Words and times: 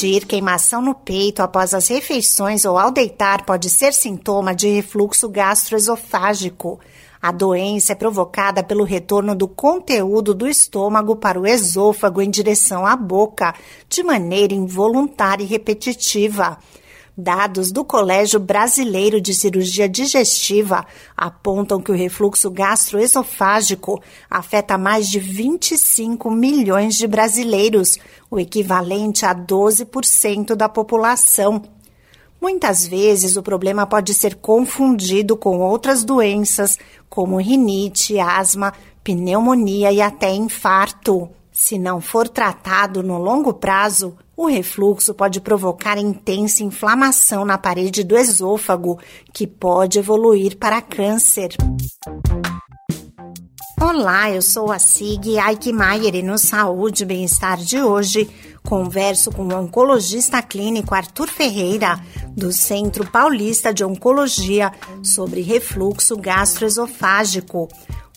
Sentir 0.00 0.24
queimação 0.24 0.80
no 0.80 0.94
peito 0.94 1.42
após 1.42 1.74
as 1.74 1.88
refeições 1.88 2.64
ou 2.64 2.78
ao 2.78 2.90
deitar 2.90 3.44
pode 3.44 3.68
ser 3.68 3.92
sintoma 3.92 4.54
de 4.54 4.66
refluxo 4.66 5.28
gastroesofágico. 5.28 6.80
A 7.20 7.30
doença 7.30 7.92
é 7.92 7.94
provocada 7.94 8.62
pelo 8.62 8.82
retorno 8.82 9.34
do 9.34 9.46
conteúdo 9.46 10.32
do 10.32 10.48
estômago 10.48 11.16
para 11.16 11.38
o 11.38 11.46
esôfago 11.46 12.22
em 12.22 12.30
direção 12.30 12.86
à 12.86 12.96
boca, 12.96 13.54
de 13.90 14.02
maneira 14.02 14.54
involuntária 14.54 15.44
e 15.44 15.46
repetitiva. 15.46 16.56
Dados 17.20 17.70
do 17.70 17.84
Colégio 17.84 18.40
Brasileiro 18.40 19.20
de 19.20 19.34
Cirurgia 19.34 19.86
Digestiva 19.86 20.86
apontam 21.14 21.80
que 21.80 21.92
o 21.92 21.94
refluxo 21.94 22.50
gastroesofágico 22.50 24.02
afeta 24.30 24.78
mais 24.78 25.06
de 25.06 25.20
25 25.20 26.30
milhões 26.30 26.96
de 26.96 27.06
brasileiros, 27.06 27.98
o 28.30 28.40
equivalente 28.40 29.26
a 29.26 29.34
12% 29.34 30.54
da 30.54 30.68
população. 30.68 31.62
Muitas 32.40 32.86
vezes 32.86 33.36
o 33.36 33.42
problema 33.42 33.86
pode 33.86 34.14
ser 34.14 34.36
confundido 34.36 35.36
com 35.36 35.58
outras 35.58 36.02
doenças, 36.02 36.78
como 37.06 37.36
rinite, 37.36 38.18
asma, 38.18 38.72
pneumonia 39.04 39.92
e 39.92 40.00
até 40.00 40.32
infarto. 40.32 41.28
Se 41.62 41.78
não 41.78 42.00
for 42.00 42.26
tratado 42.26 43.02
no 43.02 43.18
longo 43.18 43.52
prazo, 43.52 44.16
o 44.34 44.46
refluxo 44.46 45.12
pode 45.12 45.42
provocar 45.42 45.98
intensa 45.98 46.64
inflamação 46.64 47.44
na 47.44 47.58
parede 47.58 48.02
do 48.02 48.16
esôfago, 48.16 48.98
que 49.30 49.46
pode 49.46 49.98
evoluir 49.98 50.56
para 50.56 50.80
câncer. 50.80 51.54
Olá, 53.78 54.30
eu 54.30 54.40
sou 54.40 54.72
a 54.72 54.78
Sig 54.78 55.38
Eichmeier 55.38 56.14
e 56.14 56.22
no 56.22 56.38
Saúde 56.38 57.02
e 57.02 57.06
Bem-Estar 57.06 57.58
de 57.58 57.78
hoje 57.82 58.30
converso 58.62 59.30
com 59.30 59.44
o 59.44 59.54
oncologista 59.54 60.42
clínico 60.42 60.94
Arthur 60.94 61.28
Ferreira, 61.28 62.00
do 62.36 62.52
Centro 62.52 63.10
Paulista 63.10 63.72
de 63.72 63.84
Oncologia, 63.84 64.72
sobre 65.02 65.42
refluxo 65.42 66.16
gastroesofágico. 66.16 67.68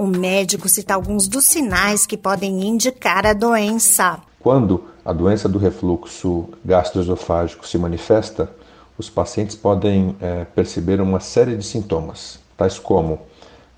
O 0.00 0.06
médico 0.06 0.66
cita 0.66 0.94
alguns 0.94 1.28
dos 1.28 1.44
sinais 1.44 2.06
que 2.06 2.16
podem 2.16 2.66
indicar 2.66 3.26
a 3.26 3.34
doença. 3.34 4.18
Quando 4.38 4.84
a 5.04 5.12
doença 5.12 5.46
do 5.46 5.58
refluxo 5.58 6.48
gastroesofágico 6.64 7.68
se 7.68 7.76
manifesta, 7.76 8.50
os 8.96 9.10
pacientes 9.10 9.54
podem 9.54 10.16
é, 10.18 10.46
perceber 10.46 11.02
uma 11.02 11.20
série 11.20 11.54
de 11.54 11.62
sintomas, 11.62 12.38
tais 12.56 12.78
como 12.78 13.18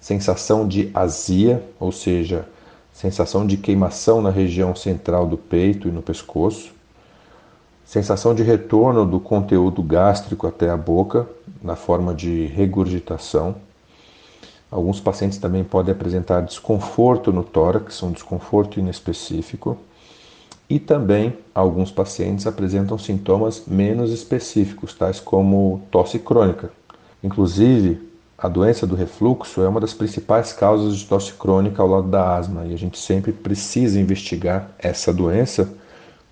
sensação 0.01 0.69
de 0.69 0.93
azia, 0.95 1.61
ou 1.81 1.91
seja, 1.91 2.47
sensação 2.93 3.45
de 3.45 3.57
queimação 3.57 4.23
na 4.23 4.31
região 4.31 4.77
central 4.77 5.27
do 5.27 5.37
peito 5.37 5.89
e 5.89 5.91
no 5.91 6.03
pescoço, 6.03 6.73
sensação 7.85 8.33
de 8.33 8.45
retorno 8.45 9.05
do 9.05 9.19
conteúdo 9.19 9.83
gástrico 9.83 10.47
até 10.47 10.71
a 10.71 10.77
boca, 10.77 11.27
na 11.61 11.75
forma 11.75 12.15
de 12.15 12.47
regurgitação. 12.47 13.57
Alguns 14.73 14.99
pacientes 14.99 15.37
também 15.37 15.63
podem 15.63 15.93
apresentar 15.93 16.41
desconforto 16.41 17.31
no 17.31 17.45
tórax, 17.45 18.03
um 18.03 18.11
desconforto 18.11 18.81
inespecífico 18.81 19.77
e 20.67 20.79
também 20.79 21.37
alguns 21.55 21.91
pacientes 21.91 22.47
apresentam 22.47 22.97
sintomas 22.97 23.65
menos 23.67 24.11
específicos, 24.11 24.95
tais 24.95 25.21
como 25.21 25.83
tosse 25.91 26.19
crônica. 26.19 26.71
Inclusive, 27.23 28.01
a 28.39 28.49
doença 28.49 28.87
do 28.87 28.95
refluxo 28.95 29.61
é 29.61 29.69
uma 29.69 29.79
das 29.79 29.93
principais 29.93 30.55
causas 30.55 30.97
de 30.97 31.05
tosse 31.05 31.35
crônica 31.35 31.83
ao 31.83 31.89
lado 31.89 32.09
da 32.09 32.35
asma 32.35 32.65
e 32.65 32.73
a 32.73 32.79
gente 32.79 32.99
sempre 32.99 33.31
precisa 33.31 34.01
investigar 34.01 34.71
essa 34.79 35.13
doença 35.13 35.69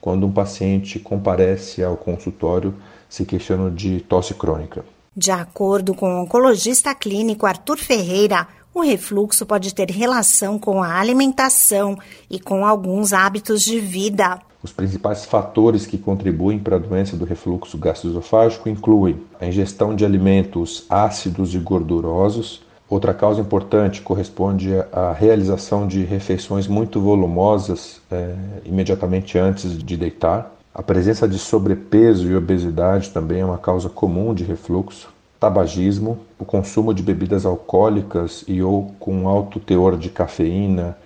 quando 0.01 0.27
um 0.27 0.33
paciente 0.33 0.99
comparece 0.99 1.85
ao 1.85 1.95
consultório 1.95 2.75
se 3.07 3.27
queixando 3.27 3.71
de 3.71 4.01
tosse 4.01 4.33
crônica. 4.33 4.83
De 5.17 5.33
acordo 5.33 5.93
com 5.93 6.07
o 6.07 6.23
oncologista 6.23 6.95
clínico 6.95 7.45
Arthur 7.45 7.79
Ferreira, 7.79 8.47
o 8.73 8.81
refluxo 8.81 9.45
pode 9.45 9.75
ter 9.75 9.91
relação 9.91 10.57
com 10.57 10.81
a 10.81 11.01
alimentação 11.01 11.99
e 12.31 12.39
com 12.39 12.65
alguns 12.65 13.13
hábitos 13.13 13.63
de 13.63 13.81
vida. 13.81 14.39
Os 14.63 14.73
principais 14.73 15.25
fatores 15.25 15.85
que 15.85 15.99
contribuem 15.99 16.61
para 16.61 16.77
a 16.77 16.79
doença 16.79 17.17
do 17.17 17.25
refluxo 17.25 17.77
gastroesofágico 17.77 18.69
incluem 18.69 19.21
a 19.41 19.47
ingestão 19.47 19.97
de 19.97 20.05
alimentos 20.05 20.85
ácidos 20.89 21.55
e 21.55 21.59
gordurosos. 21.59 22.63
Outra 22.89 23.13
causa 23.13 23.41
importante 23.41 24.03
corresponde 24.03 24.71
à 24.93 25.13
realização 25.13 25.89
de 25.89 26.05
refeições 26.05 26.69
muito 26.69 27.01
volumosas 27.01 28.01
é, 28.11 28.35
imediatamente 28.65 29.39
antes 29.39 29.77
de 29.77 29.97
deitar. 29.97 30.55
A 30.73 30.85
presença 30.85 31.27
de 31.27 31.37
sobrepeso 31.37 32.31
e 32.31 32.37
obesidade 32.37 33.11
também 33.11 33.41
é 33.41 33.45
uma 33.45 33.59
causa 33.59 33.89
comum 33.89 34.33
de 34.33 34.45
refluxo 34.45 35.13
tabagismo, 35.41 36.19
o 36.39 36.45
consumo 36.45 36.93
de 36.93 37.03
bebidas 37.03 37.47
alcoólicas 37.47 38.45
e 38.47 38.63
ou 38.63 38.95
com 39.01 39.27
alto 39.27 39.59
teor 39.59 39.97
de 39.97 40.11
cafeína, 40.11 40.97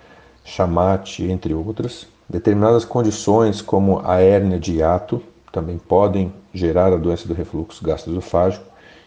chamate, 0.43 1.23
entre 1.23 1.53
outras. 1.53 2.05
Determinadas 2.29 2.83
condições, 2.83 3.61
como 3.61 4.01
a 4.03 4.19
hérnia 4.19 4.59
de 4.59 4.73
hiato, 4.73 5.23
também 5.51 5.77
podem 5.77 6.33
gerar 6.53 6.91
a 6.91 6.97
doença 6.97 7.27
do 7.27 7.33
refluxo 7.33 7.83
gastroesofágico. 7.83 8.65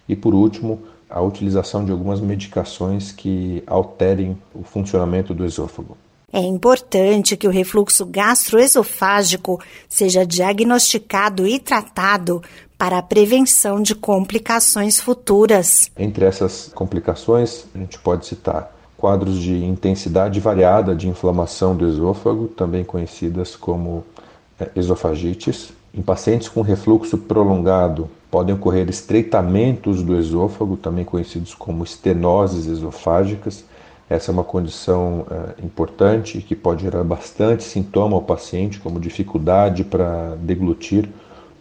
E 0.09 0.17
por 0.17 0.35
último, 0.35 0.81
a 1.11 1.21
utilização 1.21 1.85
de 1.85 1.93
algumas 1.93 2.21
medicações 2.21 3.13
que 3.13 3.63
alterem 3.67 4.37
o 4.55 4.63
funcionamento 4.63 5.35
do 5.35 5.45
esôfago. 5.45 5.97
É 6.33 6.41
importante 6.41 7.37
que 7.37 7.49
o 7.49 7.50
refluxo 7.50 8.05
gastroesofágico 8.05 9.61
seja 9.89 10.27
diagnosticado 10.27 11.47
e 11.47 11.59
tratado 11.59 12.43
para 12.77 12.99
a 12.99 13.03
prevenção 13.03 13.83
de 13.83 13.94
complicações 13.94 15.00
futuras. 15.00 15.91
Entre 15.99 16.25
essas 16.25 16.71
complicações, 16.75 17.65
a 17.75 17.78
gente 17.78 17.99
pode 17.99 18.27
citar 18.27 18.72
quadros 18.97 19.39
de 19.39 19.65
intensidade 19.65 20.39
variada 20.39 20.94
de 20.94 21.09
inflamação 21.09 21.75
do 21.75 21.89
esôfago, 21.89 22.49
também 22.49 22.84
conhecidas 22.84 23.56
como 23.56 24.05
é, 24.60 24.69
esofagites. 24.77 25.72
Em 25.95 26.03
pacientes 26.03 26.49
com 26.49 26.60
refluxo 26.60 27.16
prolongado, 27.16 28.10
podem 28.31 28.55
ocorrer 28.55 28.89
estreitamentos 28.91 30.03
do 30.03 30.16
esôfago, 30.16 30.77
também 30.77 31.05
conhecidos 31.05 31.55
como 31.55 31.83
estenoses 31.83 32.66
esofágicas. 32.66 33.65
Essa 34.11 34.31
é 34.31 34.33
uma 34.33 34.45
condição 34.45 35.27
é, 35.31 35.65
importante 35.65 36.41
que 36.41 36.57
pode 36.57 36.83
gerar 36.83 37.05
bastante 37.05 37.63
sintoma 37.63 38.17
ao 38.17 38.23
paciente, 38.23 38.81
como 38.81 38.99
dificuldade 38.99 39.85
para 39.85 40.35
deglutir 40.37 41.09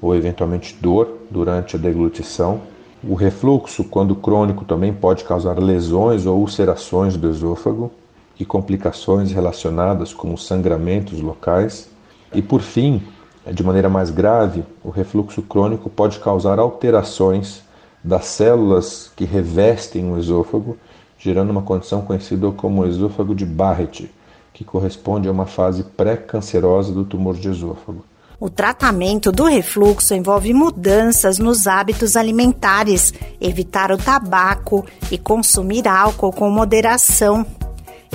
ou 0.02 0.16
eventualmente 0.16 0.78
dor 0.80 1.18
durante 1.30 1.76
a 1.76 1.80
deglutição. 1.80 2.62
O 3.04 3.16
refluxo, 3.16 3.84
quando 3.84 4.16
crônico, 4.16 4.64
também 4.64 4.94
pode 4.94 5.24
causar 5.24 5.60
lesões 5.60 6.26
ou 6.26 6.40
ulcerações 6.40 7.18
do 7.18 7.30
esôfago 7.30 7.92
e 8.40 8.46
complicações 8.46 9.32
relacionadas 9.32 10.14
como 10.14 10.38
sangramentos 10.38 11.20
locais. 11.20 11.90
E 12.34 12.42
por 12.42 12.62
fim, 12.62 13.04
de 13.52 13.64
maneira 13.64 13.90
mais 13.90 14.10
grave, 14.10 14.64
o 14.84 14.90
refluxo 14.90 15.42
crônico 15.42 15.90
pode 15.90 16.20
causar 16.20 16.60
alterações 16.60 17.62
das 18.04 18.26
células 18.26 19.12
que 19.16 19.26
revestem 19.26 20.12
o 20.12 20.18
esôfago, 20.18 20.78
gerando 21.18 21.50
uma 21.50 21.62
condição 21.62 22.02
conhecida 22.02 22.50
como 22.52 22.86
esôfago 22.86 23.34
de 23.34 23.46
Barrett, 23.46 24.10
que 24.54 24.64
corresponde 24.64 25.28
a 25.28 25.32
uma 25.32 25.46
fase 25.46 25.84
pré-cancerosa 25.84 26.92
do 26.92 27.06
tumor 27.06 27.36
de 27.36 27.50
esôfago. 27.50 28.04
O 28.40 28.52
tratamento 28.52 29.32
do 29.32 29.46
refluxo 29.46 30.14
envolve 30.14 30.54
mudanças 30.54 31.40
nos 31.40 31.66
hábitos 31.66 32.16
alimentares, 32.16 33.12
evitar 33.42 33.92
o 33.92 33.98
tabaco 33.98 34.86
e 35.12 35.18
consumir 35.18 35.88
álcool 35.88 36.32
com 36.32 36.48
moderação, 36.50 37.44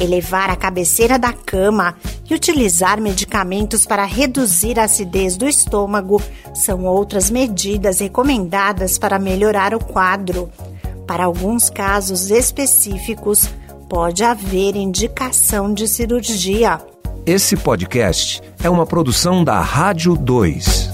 elevar 0.00 0.48
a 0.48 0.54
cabeceira 0.54 1.18
da 1.18 1.32
cama 1.32 1.96
e 2.30 2.34
utilizar 2.34 3.00
medicamentos 3.00 3.84
para 3.84 4.04
reduzir 4.04 4.78
a 4.78 4.84
acidez 4.84 5.36
do 5.36 5.48
estômago 5.48 6.22
são 6.54 6.84
outras 6.84 7.28
medidas 7.28 7.98
recomendadas 7.98 8.98
para 8.98 9.18
melhorar 9.18 9.74
o 9.74 9.84
quadro. 9.84 10.48
Para 11.06 11.24
alguns 11.24 11.68
casos 11.68 12.30
específicos, 12.30 13.48
pode 13.88 14.22
haver 14.24 14.76
indicação 14.76 15.72
de 15.74 15.86
cirurgia. 15.88 16.80
Esse 17.26 17.56
podcast 17.56 18.42
é 18.62 18.70
uma 18.70 18.86
produção 18.86 19.44
da 19.44 19.60
Rádio 19.60 20.16
2. 20.16 20.90